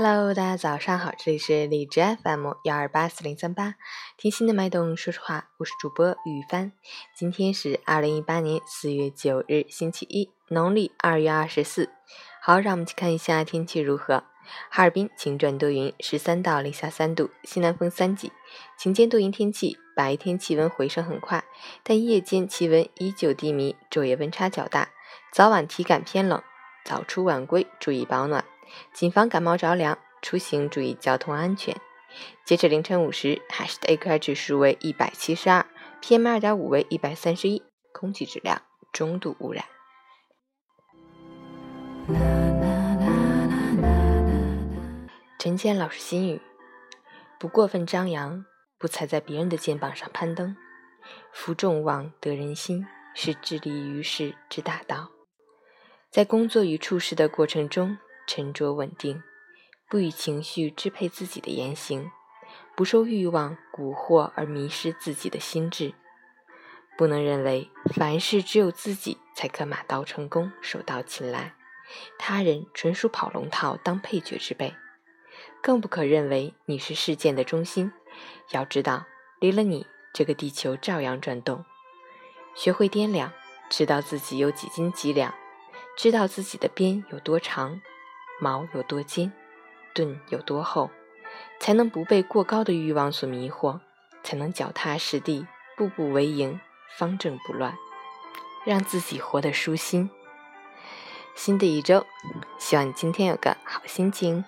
[0.00, 3.74] Hello，大家早上好，这里是荔枝 FM 幺二八四零三八，
[4.16, 6.70] 听心的脉动说实话，我是主播雨帆。
[7.16, 11.90] 今天是二零一八年四月九日，星期一，农历二月二十四。
[12.40, 14.22] 好，让我们去看一下天气如何。
[14.70, 18.30] 哈尔滨晴转多云，十三到零下三度，西南风三级，
[18.78, 19.78] 晴间多云天气。
[19.96, 21.42] 白天气温回升很快，
[21.82, 24.90] 但夜间气温依旧低迷，昼夜温差较大，
[25.32, 26.40] 早晚体感偏冷，
[26.88, 28.42] 早出晚归注意保暖。
[28.94, 31.76] 谨防感冒着凉，出行注意交通安全。
[32.46, 35.66] 截止凌晨五时，海市的 AQI 指数为一百七十二
[36.00, 37.62] ，PM 二点五为一百三十一，
[37.92, 39.66] 空气质量中度污染。
[45.38, 46.40] 陈谦老师心语：
[47.38, 48.46] 不过分张扬，
[48.78, 50.56] 不踩在别人的肩膀上攀登。
[51.32, 55.17] 负众望得人心，是致力于世之大道。
[56.10, 57.98] 在工作与处事的过程中。
[58.30, 59.22] 沉着稳定，
[59.88, 62.10] 不以情绪支配自己的言行，
[62.76, 65.94] 不受欲望蛊惑而迷失自己的心智。
[66.98, 71.54] 不能认为凡事只有自己才可马到成功、手到擒来，
[72.18, 74.74] 他人纯属跑龙套、当配角之辈。
[75.62, 77.90] 更不可认为你是事件的中心。
[78.50, 79.06] 要知道，
[79.40, 81.64] 离了你，这个地球照样转动。
[82.54, 83.32] 学会掂量，
[83.70, 85.32] 知道自己有几斤几两，
[85.98, 87.80] 知道自己的鞭有多长。
[88.40, 89.32] 矛有多尖，
[89.92, 90.90] 盾有多厚，
[91.58, 93.80] 才能不被过高的欲望所迷惑，
[94.22, 95.44] 才能脚踏实地，
[95.76, 96.60] 步步为营，
[96.96, 97.76] 方正不乱，
[98.64, 100.08] 让自己活得舒心。
[101.34, 102.06] 新的一周，
[102.60, 104.44] 希望你今天有个好心情。